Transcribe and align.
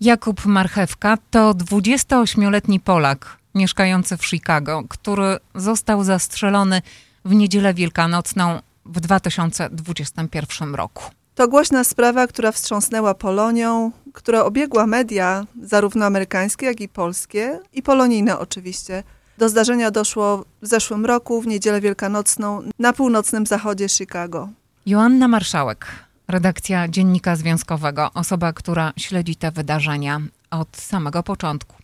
Jakub 0.00 0.46
Marchewka 0.46 1.18
to 1.30 1.54
28-letni 1.54 2.80
Polak 2.80 3.36
mieszkający 3.54 4.16
w 4.16 4.26
Chicago, 4.26 4.82
który 4.88 5.38
został 5.54 6.04
zastrzelony 6.04 6.82
w 7.24 7.34
niedzielę 7.34 7.74
wielkanocną 7.74 8.58
w 8.86 9.00
2021 9.00 10.74
roku. 10.74 11.04
To 11.34 11.48
głośna 11.48 11.84
sprawa, 11.84 12.26
która 12.26 12.52
wstrząsnęła 12.52 13.14
Polonią, 13.14 13.92
która 14.12 14.44
obiegła 14.44 14.86
media, 14.86 15.46
zarówno 15.62 16.06
amerykańskie, 16.06 16.66
jak 16.66 16.80
i 16.80 16.88
polskie, 16.88 17.60
i 17.72 17.82
polonijne 17.82 18.38
oczywiście. 18.38 19.02
Do 19.38 19.48
zdarzenia 19.48 19.90
doszło 19.90 20.44
w 20.62 20.66
zeszłym 20.66 21.06
roku, 21.06 21.40
w 21.40 21.46
niedzielę 21.46 21.80
wielkanocną, 21.80 22.62
na 22.78 22.92
północnym 22.92 23.46
zachodzie 23.46 23.88
Chicago. 23.88 24.48
Joanna 24.86 25.28
Marszałek, 25.28 25.86
redakcja 26.28 26.88
Dziennika 26.88 27.36
Związkowego, 27.36 28.12
osoba, 28.12 28.52
która 28.52 28.92
śledzi 28.96 29.36
te 29.36 29.50
wydarzenia 29.50 30.20
od 30.50 30.76
samego 30.76 31.22
początku. 31.22 31.76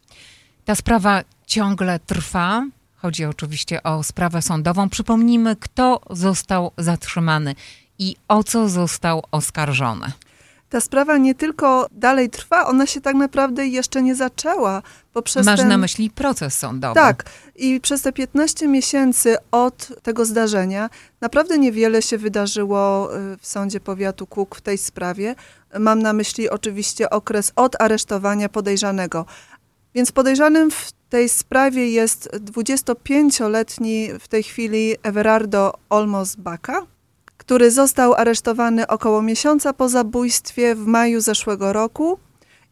Ta 0.64 0.74
sprawa 0.74 1.22
ciągle 1.46 1.98
trwa. 1.98 2.66
Chodzi 2.96 3.24
oczywiście 3.24 3.82
o 3.82 4.02
sprawę 4.02 4.42
sądową. 4.42 4.88
Przypomnijmy, 4.88 5.56
kto 5.56 6.00
został 6.10 6.72
zatrzymany 6.78 7.54
i 7.98 8.16
o 8.28 8.44
co 8.44 8.68
został 8.68 9.22
oskarżony. 9.30 10.12
Ta 10.68 10.80
sprawa 10.80 11.18
nie 11.18 11.34
tylko 11.34 11.88
dalej 11.92 12.30
trwa, 12.30 12.66
ona 12.66 12.86
się 12.86 13.00
tak 13.00 13.16
naprawdę 13.16 13.66
jeszcze 13.66 14.02
nie 14.02 14.14
zaczęła. 14.14 14.82
Bo 15.14 15.22
przez 15.22 15.46
Masz 15.46 15.60
ten... 15.60 15.68
na 15.68 15.78
myśli 15.78 16.10
proces 16.10 16.58
sądowy. 16.58 16.94
Tak. 16.94 17.24
I 17.56 17.80
przez 17.80 18.02
te 18.02 18.12
15 18.12 18.68
miesięcy 18.68 19.36
od 19.50 20.02
tego 20.02 20.24
zdarzenia 20.24 20.90
naprawdę 21.20 21.58
niewiele 21.58 22.02
się 22.02 22.18
wydarzyło 22.18 23.10
y, 23.16 23.36
w 23.36 23.46
sądzie 23.46 23.80
powiatu 23.80 24.26
Kuk 24.26 24.54
w 24.56 24.60
tej 24.60 24.78
sprawie. 24.78 25.34
Mam 25.78 26.02
na 26.02 26.12
myśli 26.12 26.50
oczywiście 26.50 27.10
okres 27.10 27.52
od 27.56 27.80
aresztowania 27.80 28.48
podejrzanego. 28.48 29.26
Więc 29.94 30.12
podejrzanym 30.12 30.70
w 30.70 30.92
tej 31.08 31.28
sprawie 31.28 31.90
jest 31.90 32.28
25-letni 32.32 34.08
w 34.20 34.28
tej 34.28 34.42
chwili 34.42 34.94
Everardo 35.02 35.74
Olmos 35.90 36.36
Baka, 36.36 36.86
który 37.36 37.70
został 37.70 38.14
aresztowany 38.14 38.86
około 38.86 39.22
miesiąca 39.22 39.72
po 39.72 39.88
zabójstwie 39.88 40.74
w 40.74 40.86
maju 40.86 41.20
zeszłego 41.20 41.72
roku 41.72 42.18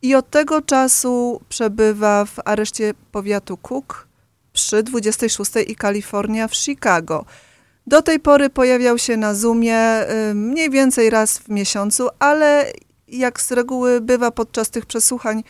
i 0.03 0.15
od 0.15 0.31
tego 0.31 0.63
czasu 0.63 1.41
przebywa 1.49 2.25
w 2.25 2.39
areszcie 2.45 2.95
powiatu 3.13 3.57
Cook 3.57 4.09
przy 4.53 4.83
26 4.83 5.51
i 5.67 5.77
Kalifornia 5.77 6.49
w 6.49 6.55
Chicago. 6.55 7.25
Do 7.87 8.03
tej 8.03 8.21
pory 8.21 8.51
pojawiał 8.51 8.99
się 8.99 9.17
na 9.17 9.35
Zoomie 9.35 10.11
y, 10.31 10.35
mniej 10.35 10.71
więcej 10.71 11.11
raz 11.11 11.39
w 11.39 11.49
miesiącu, 11.49 12.09
ale 12.19 12.73
jak 13.09 13.41
z 13.41 13.53
reguły 13.53 14.01
bywa 14.01 14.31
podczas 14.31 14.71
tych 14.71 14.87
przesłuchań, 14.87 15.45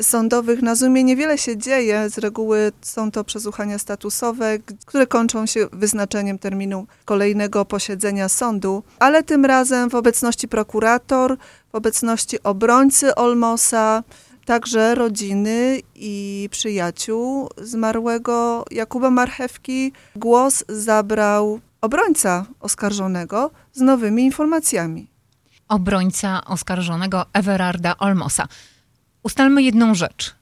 sądowych 0.00 0.62
na 0.62 0.74
Zoomie 0.74 1.04
niewiele 1.04 1.38
się 1.38 1.56
dzieje. 1.56 2.10
Z 2.10 2.18
reguły 2.18 2.72
są 2.82 3.10
to 3.10 3.24
przesłuchania 3.24 3.78
statusowe, 3.78 4.58
które 4.86 5.06
kończą 5.06 5.46
się 5.46 5.66
wyznaczeniem 5.72 6.38
terminu 6.38 6.86
kolejnego 7.04 7.64
posiedzenia 7.64 8.28
sądu, 8.28 8.82
ale 8.98 9.22
tym 9.22 9.44
razem 9.44 9.90
w 9.90 9.94
obecności 9.94 10.48
prokurator, 10.48 11.36
w 11.72 11.74
obecności 11.74 12.42
obrońcy 12.42 13.14
Olmosa, 13.14 14.02
także 14.44 14.94
rodziny 14.94 15.80
i 15.94 16.48
przyjaciół 16.50 17.48
zmarłego 17.62 18.64
Jakuba 18.70 19.10
Marchewki, 19.10 19.92
głos 20.16 20.64
zabrał 20.68 21.60
obrońca 21.80 22.46
oskarżonego 22.60 23.50
z 23.72 23.80
nowymi 23.80 24.24
informacjami. 24.24 25.10
Obrońca 25.68 26.44
oskarżonego 26.44 27.26
Everarda 27.32 27.96
Olmosa. 27.98 28.48
Ustalmy 29.24 29.62
jedną 29.62 29.94
rzecz. 29.94 30.34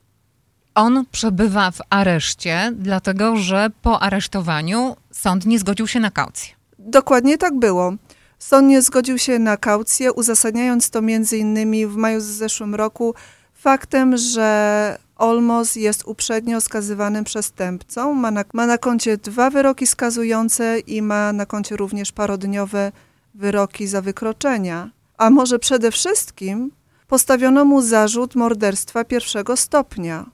On 0.75 1.05
przebywa 1.12 1.70
w 1.70 1.78
areszcie, 1.91 2.72
dlatego 2.77 3.36
że 3.36 3.70
po 3.83 4.02
aresztowaniu 4.02 4.97
sąd 5.11 5.47
nie 5.47 5.58
zgodził 5.58 5.86
się 5.86 6.00
na 6.00 6.11
kaucję. 6.11 6.55
Dokładnie 6.79 7.39
tak 7.39 7.58
było. 7.58 7.92
Sąd 8.39 8.68
nie 8.68 8.83
zgodził 8.83 9.18
się 9.18 9.39
na 9.39 9.56
kaucję, 9.56 10.12
uzasadniając 10.12 10.90
to 10.90 11.02
między 11.02 11.39
innymi 11.39 11.86
w 11.86 11.96
maju 11.96 12.20
z 12.20 12.24
zeszłym 12.24 12.74
roku 12.74 13.14
faktem, 13.55 14.17
że 14.17 14.98
Olmos 15.17 15.77
jest 15.77 16.02
uprzednio 16.06 16.61
skazywanym 16.61 17.24
przestępcą, 17.24 18.14
ma 18.14 18.30
na, 18.30 18.45
ma 18.52 18.67
na 18.67 18.79
koncie 18.79 19.17
dwa 19.17 19.51
wyroki 19.51 19.86
skazujące 19.86 20.79
i 20.79 21.02
ma 21.02 21.33
na 21.33 21.46
koncie 21.46 21.77
również 21.77 22.12
parodniowe 22.12 22.92
wyroki 23.35 23.86
za 23.86 24.01
wykroczenia. 24.01 24.90
A 25.18 25.30
może 25.30 25.58
przede 25.58 25.90
wszystkim 25.90 26.70
postawiono 27.07 27.64
mu 27.64 27.83
zarzut 27.83 28.35
morderstwa 28.35 29.05
pierwszego 29.05 29.57
stopnia. 29.57 30.27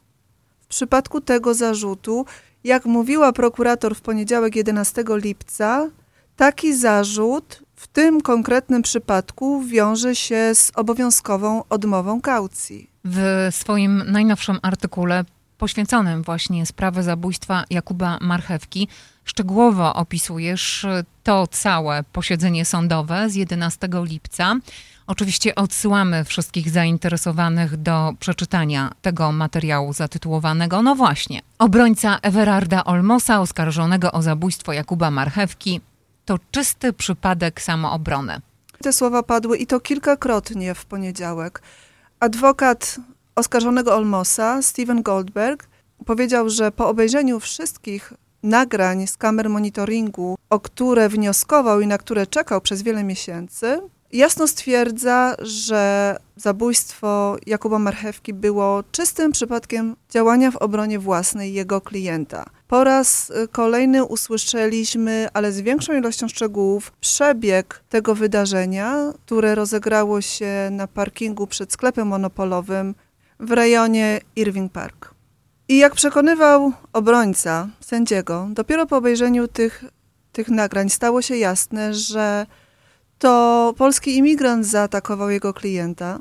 W 0.60 0.66
przypadku 0.66 1.20
tego 1.20 1.54
zarzutu, 1.54 2.26
jak 2.64 2.84
mówiła 2.84 3.32
prokurator 3.32 3.94
w 3.94 4.00
poniedziałek 4.00 4.56
11 4.56 5.04
lipca, 5.08 5.90
taki 6.36 6.76
zarzut 6.76 7.62
w 7.76 7.86
tym 7.86 8.20
konkretnym 8.20 8.82
przypadku 8.82 9.62
wiąże 9.62 10.14
się 10.14 10.50
z 10.54 10.72
obowiązkową 10.74 11.62
odmową 11.68 12.20
kaucji. 12.20 12.90
W 13.04 13.48
swoim 13.50 14.02
najnowszym 14.06 14.58
artykule 14.62 15.24
poświęconym 15.58 16.22
właśnie 16.22 16.66
sprawie 16.66 17.02
zabójstwa 17.02 17.64
Jakuba 17.70 18.18
Marchewki 18.20 18.88
szczegółowo 19.24 19.94
opisujesz 19.94 20.86
to 21.22 21.46
całe 21.46 22.02
posiedzenie 22.02 22.64
sądowe 22.64 23.30
z 23.30 23.34
11 23.34 23.88
lipca. 24.02 24.54
Oczywiście 25.06 25.54
odsyłamy 25.54 26.24
wszystkich 26.24 26.70
zainteresowanych 26.70 27.76
do 27.76 28.14
przeczytania 28.20 28.92
tego 29.02 29.32
materiału 29.32 29.92
zatytułowanego 29.92 30.82
No 30.82 30.94
właśnie. 30.94 31.40
Obrońca 31.58 32.18
Everarda 32.22 32.84
Olmosa 32.84 33.40
oskarżonego 33.40 34.12
o 34.12 34.22
zabójstwo 34.22 34.72
Jakuba 34.72 35.10
Marchewki 35.10 35.80
to 36.24 36.38
czysty 36.50 36.92
przypadek 36.92 37.62
samoobrony. 37.62 38.40
Te 38.82 38.92
słowa 38.92 39.22
padły 39.22 39.56
i 39.56 39.66
to 39.66 39.80
kilkakrotnie 39.80 40.74
w 40.74 40.84
poniedziałek. 40.84 41.62
Adwokat 42.20 43.00
oskarżonego 43.38 43.94
Olmosa, 43.94 44.62
Steven 44.62 45.02
Goldberg, 45.02 45.68
powiedział, 46.06 46.48
że 46.48 46.72
po 46.72 46.88
obejrzeniu 46.88 47.40
wszystkich 47.40 48.12
nagrań 48.42 49.06
z 49.06 49.16
kamer 49.16 49.50
monitoringu, 49.50 50.36
o 50.50 50.60
które 50.60 51.08
wnioskował 51.08 51.80
i 51.80 51.86
na 51.86 51.98
które 51.98 52.26
czekał 52.26 52.60
przez 52.60 52.82
wiele 52.82 53.04
miesięcy, 53.04 53.80
jasno 54.12 54.46
stwierdza, 54.46 55.36
że 55.38 56.16
zabójstwo 56.36 57.36
Jakuba 57.46 57.78
Marchewki 57.78 58.34
było 58.34 58.82
czystym 58.92 59.32
przypadkiem 59.32 59.96
działania 60.10 60.50
w 60.50 60.56
obronie 60.56 60.98
własnej 60.98 61.52
jego 61.52 61.80
klienta. 61.80 62.44
Po 62.68 62.84
raz 62.84 63.30
y, 63.30 63.48
kolejny 63.48 64.04
usłyszeliśmy, 64.04 65.28
ale 65.32 65.52
z 65.52 65.60
większą 65.60 65.92
ilością 65.92 66.28
szczegółów, 66.28 66.92
przebieg 67.00 67.82
tego 67.88 68.14
wydarzenia, 68.14 69.12
które 69.26 69.54
rozegrało 69.54 70.20
się 70.20 70.68
na 70.70 70.86
parkingu 70.86 71.46
przed 71.46 71.72
sklepem 71.72 72.08
monopolowym 72.08 72.94
w 73.40 73.52
rejonie 73.52 74.20
Irving 74.36 74.72
Park. 74.72 75.14
I 75.68 75.78
jak 75.78 75.94
przekonywał 75.94 76.72
obrońca 76.92 77.68
sędziego, 77.80 78.48
dopiero 78.50 78.86
po 78.86 78.96
obejrzeniu 78.96 79.48
tych, 79.48 79.84
tych 80.32 80.48
nagrań 80.48 80.90
stało 80.90 81.22
się 81.22 81.36
jasne, 81.36 81.94
że 81.94 82.46
to 83.18 83.74
polski 83.78 84.16
imigrant 84.16 84.66
zaatakował 84.66 85.30
jego 85.30 85.54
klienta. 85.54 86.18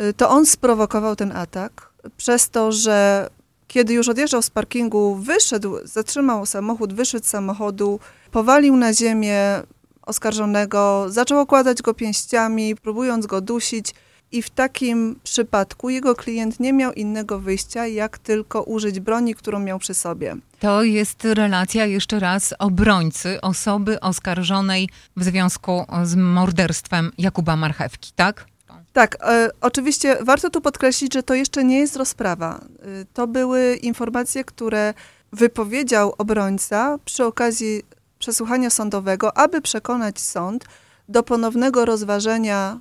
Y, 0.00 0.12
to 0.12 0.30
on 0.30 0.46
sprowokował 0.46 1.16
ten 1.16 1.32
atak 1.36 1.92
przez 2.16 2.50
to, 2.50 2.72
że 2.72 3.28
kiedy 3.66 3.94
już 3.94 4.08
odjeżdżał 4.08 4.42
z 4.42 4.50
parkingu, 4.50 5.14
wyszedł, 5.14 5.76
zatrzymał 5.84 6.46
samochód, 6.46 6.92
wyszedł 6.92 7.26
z 7.26 7.28
samochodu, 7.28 8.00
powalił 8.30 8.76
na 8.76 8.94
ziemię 8.94 9.62
oskarżonego, 10.02 11.06
zaczął 11.08 11.40
okładać 11.40 11.82
go 11.82 11.94
pięściami, 11.94 12.76
próbując 12.76 13.26
go 13.26 13.40
dusić. 13.40 13.94
I 14.32 14.42
w 14.42 14.50
takim 14.50 15.20
przypadku 15.22 15.90
jego 15.90 16.14
klient 16.14 16.60
nie 16.60 16.72
miał 16.72 16.92
innego 16.92 17.38
wyjścia, 17.38 17.86
jak 17.86 18.18
tylko 18.18 18.62
użyć 18.62 19.00
broni, 19.00 19.34
którą 19.34 19.58
miał 19.58 19.78
przy 19.78 19.94
sobie. 19.94 20.36
To 20.60 20.82
jest 20.82 21.24
relacja 21.24 21.86
jeszcze 21.86 22.18
raz 22.18 22.54
obrońcy, 22.58 23.40
osoby 23.40 24.00
oskarżonej 24.00 24.88
w 25.16 25.24
związku 25.24 25.84
z 26.02 26.16
morderstwem 26.16 27.12
Jakuba 27.18 27.56
Marchewki, 27.56 28.12
tak? 28.16 28.46
Tak, 28.92 29.16
e, 29.20 29.50
oczywiście 29.60 30.18
warto 30.20 30.50
tu 30.50 30.60
podkreślić, 30.60 31.14
że 31.14 31.22
to 31.22 31.34
jeszcze 31.34 31.64
nie 31.64 31.78
jest 31.78 31.96
rozprawa. 31.96 32.58
E, 32.58 33.04
to 33.14 33.26
były 33.26 33.74
informacje, 33.74 34.44
które 34.44 34.94
wypowiedział 35.32 36.14
obrońca 36.18 36.98
przy 37.04 37.24
okazji 37.24 37.82
przesłuchania 38.18 38.70
sądowego, 38.70 39.36
aby 39.36 39.60
przekonać 39.60 40.20
sąd 40.20 40.64
do 41.08 41.22
ponownego 41.22 41.84
rozważenia 41.84 42.80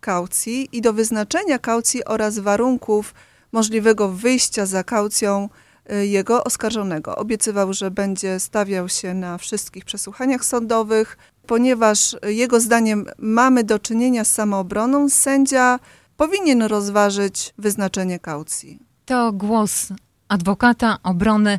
kaucji 0.00 0.68
i 0.72 0.80
do 0.80 0.92
wyznaczenia 0.92 1.58
kaucji 1.58 2.04
oraz 2.04 2.38
warunków 2.38 3.14
możliwego 3.52 4.08
wyjścia 4.08 4.66
za 4.66 4.84
kaucją 4.84 5.48
y, 5.92 6.06
jego 6.06 6.44
oskarżonego. 6.44 7.16
Obiecywał, 7.16 7.72
że 7.72 7.90
będzie 7.90 8.40
stawiał 8.40 8.88
się 8.88 9.14
na 9.14 9.38
wszystkich 9.38 9.84
przesłuchaniach 9.84 10.44
sądowych, 10.44 11.18
ponieważ 11.46 12.16
jego 12.26 12.60
zdaniem 12.60 13.06
mamy 13.18 13.64
do 13.64 13.78
czynienia 13.78 14.24
z 14.24 14.32
samoobroną, 14.32 15.08
sędzia 15.08 15.78
powinien 16.16 16.62
rozważyć 16.62 17.54
wyznaczenie 17.58 18.18
kaucji. 18.18 18.78
To 19.04 19.32
głos 19.32 19.88
adwokata 20.28 20.98
obrony. 21.02 21.58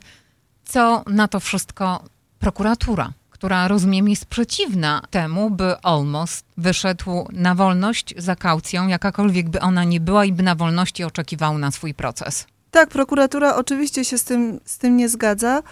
Co 0.65 1.03
na 1.07 1.27
to 1.27 1.39
wszystko 1.39 2.03
prokuratura, 2.39 3.13
która 3.41 3.67
rozumiem 3.67 4.09
jest 4.09 4.25
przeciwna 4.25 5.01
temu, 5.09 5.49
by 5.49 5.81
Olmos 5.81 6.43
wyszedł 6.57 7.27
na 7.33 7.55
wolność 7.55 8.13
za 8.17 8.35
kaucją, 8.35 8.87
jakakolwiek 8.87 9.49
by 9.49 9.59
ona 9.59 9.83
nie 9.83 9.99
była 9.99 10.25
i 10.25 10.33
by 10.33 10.43
na 10.43 10.55
wolności 10.55 11.03
oczekiwał 11.03 11.57
na 11.57 11.71
swój 11.71 11.93
proces. 11.93 12.45
Tak, 12.71 12.89
prokuratura 12.89 13.55
oczywiście 13.55 14.05
się 14.05 14.17
z 14.17 14.23
tym, 14.23 14.59
z 14.65 14.77
tym 14.77 14.97
nie 14.97 15.09
zgadza. 15.09 15.63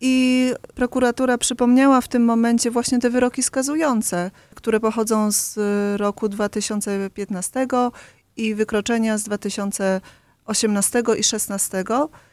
I 0.00 0.52
prokuratura 0.74 1.38
przypomniała 1.38 2.00
w 2.00 2.08
tym 2.08 2.24
momencie 2.24 2.70
właśnie 2.70 2.98
te 2.98 3.10
wyroki 3.10 3.42
skazujące, 3.42 4.30
które 4.54 4.80
pochodzą 4.80 5.32
z 5.32 5.56
roku 6.00 6.28
2015 6.28 7.66
i 8.36 8.54
wykroczenia 8.54 9.18
z 9.18 9.28
2018 10.46 10.98
i 10.98 11.02
2016 11.02 11.84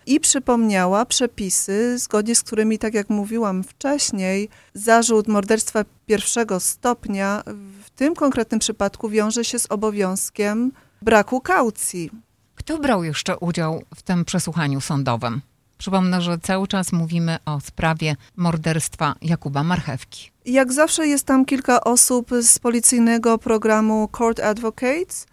i 0.05 0.19
przypomniała 0.19 1.05
przepisy, 1.05 1.99
zgodnie 1.99 2.35
z 2.35 2.43
którymi, 2.43 2.79
tak 2.79 2.93
jak 2.93 3.09
mówiłam 3.09 3.63
wcześniej, 3.63 4.49
zarzut 4.73 5.27
morderstwa 5.27 5.85
pierwszego 6.05 6.59
stopnia 6.59 7.43
w 7.83 7.89
tym 7.89 8.15
konkretnym 8.15 8.59
przypadku 8.59 9.09
wiąże 9.09 9.45
się 9.45 9.59
z 9.59 9.71
obowiązkiem 9.71 10.71
braku 11.01 11.41
kaucji. 11.41 12.09
Kto 12.55 12.77
brał 12.77 13.03
jeszcze 13.03 13.37
udział 13.37 13.83
w 13.95 14.01
tym 14.01 14.25
przesłuchaniu 14.25 14.81
sądowym? 14.81 15.41
Przypomnę, 15.77 16.21
że 16.21 16.37
cały 16.37 16.67
czas 16.67 16.91
mówimy 16.91 17.37
o 17.45 17.59
sprawie 17.59 18.15
morderstwa 18.35 19.15
Jakuba 19.21 19.63
Marchewki. 19.63 20.31
Jak 20.45 20.73
zawsze 20.73 21.07
jest 21.07 21.25
tam 21.25 21.45
kilka 21.45 21.83
osób 21.83 22.29
z 22.41 22.59
policyjnego 22.59 23.37
programu 23.37 24.09
Court 24.17 24.39
Advocates, 24.39 25.25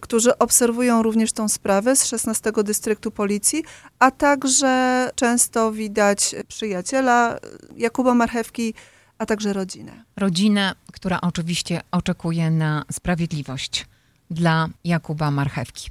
którzy 0.00 0.38
obserwują 0.38 1.02
również 1.02 1.32
tą 1.32 1.48
sprawę 1.48 1.96
z 1.96 2.06
16 2.06 2.52
dystryktu 2.64 3.10
policji, 3.10 3.64
a 3.98 4.10
także 4.10 5.10
często 5.14 5.72
widać 5.72 6.34
przyjaciela 6.48 7.38
Jakuba 7.76 8.14
Marchewki, 8.14 8.74
a 9.18 9.26
także 9.26 9.52
rodzinę. 9.52 10.04
Rodzinę, 10.16 10.74
która 10.92 11.20
oczywiście 11.20 11.80
oczekuje 11.90 12.50
na 12.50 12.84
sprawiedliwość 12.92 13.86
dla 14.30 14.68
Jakuba 14.84 15.30
Marchewki. 15.30 15.90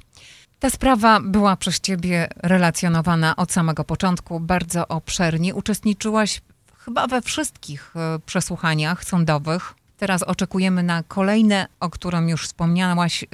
Ta 0.60 0.70
sprawa 0.70 1.20
była 1.20 1.56
przez 1.56 1.80
ciebie 1.80 2.28
relacjonowana 2.36 3.36
od 3.36 3.52
samego 3.52 3.84
początku 3.84 4.40
bardzo 4.40 4.88
obszernie. 4.88 5.54
Uczestniczyłaś 5.54 6.40
chyba 6.78 7.06
we 7.06 7.22
wszystkich 7.22 7.92
e, 7.96 8.18
przesłuchaniach 8.26 9.04
sądowych. 9.04 9.74
Teraz 9.96 10.22
oczekujemy 10.22 10.82
na 10.82 11.02
kolejne, 11.02 11.66
o 11.80 11.90
którym 11.90 12.28
już 12.28 12.44
wspomniałaś. 12.44 13.24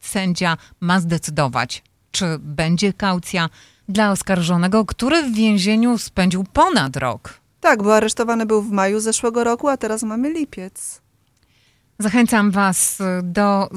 Sędzia 0.00 0.56
ma 0.80 1.00
zdecydować, 1.00 1.82
czy 2.10 2.38
będzie 2.38 2.92
kaucja 2.92 3.48
dla 3.88 4.10
oskarżonego, 4.10 4.84
który 4.84 5.22
w 5.22 5.34
więzieniu 5.34 5.98
spędził 5.98 6.44
ponad 6.44 6.96
rok. 6.96 7.40
Tak, 7.60 7.82
bo 7.82 7.96
aresztowany 7.96 8.46
był 8.46 8.62
w 8.62 8.70
maju 8.70 9.00
zeszłego 9.00 9.44
roku, 9.44 9.68
a 9.68 9.76
teraz 9.76 10.02
mamy 10.02 10.32
lipiec. 10.32 11.00
Zachęcam 11.98 12.50
Was 12.50 12.98
do 13.22 13.68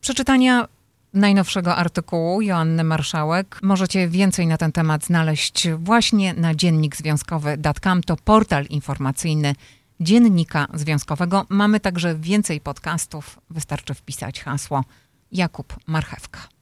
przeczytania 0.00 0.68
najnowszego 1.14 1.76
artykułu 1.76 2.42
Joanny 2.42 2.84
Marszałek. 2.84 3.58
Możecie 3.62 4.08
więcej 4.08 4.46
na 4.46 4.56
ten 4.56 4.72
temat 4.72 5.04
znaleźć 5.04 5.68
właśnie 5.78 6.34
na 6.34 6.54
dziennikzwiązkowy.com. 6.54 8.02
To 8.02 8.16
portal 8.16 8.64
informacyjny 8.64 9.54
Dziennika 10.00 10.66
Związkowego. 10.74 11.46
Mamy 11.48 11.80
także 11.80 12.14
więcej 12.14 12.60
podcastów. 12.60 13.40
Wystarczy 13.50 13.94
wpisać 13.94 14.42
hasło 14.42 14.84
Jakub 15.30 15.76
Marchewka. 15.86 16.55